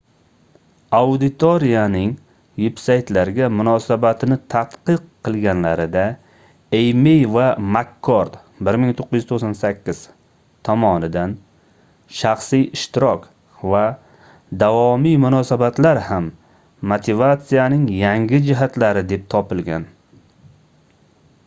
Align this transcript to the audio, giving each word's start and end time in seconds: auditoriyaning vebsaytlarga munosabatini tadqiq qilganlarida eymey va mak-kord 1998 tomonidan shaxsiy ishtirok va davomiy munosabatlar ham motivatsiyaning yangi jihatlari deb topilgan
auditoriyaning 0.99 2.13
vebsaytlarga 2.61 3.49
munosabatini 3.57 4.37
tadqiq 4.53 5.01
qilganlarida 5.27 6.05
eymey 6.77 7.19
va 7.35 7.45
mak-kord 7.75 8.39
1998 8.69 9.99
tomonidan 10.69 11.35
shaxsiy 12.21 12.63
ishtirok 12.79 13.27
va 13.73 13.81
davomiy 14.65 15.19
munosabatlar 15.27 16.01
ham 16.09 16.31
motivatsiyaning 16.95 17.85
yangi 18.01 18.41
jihatlari 18.49 19.05
deb 19.13 19.29
topilgan 19.35 19.87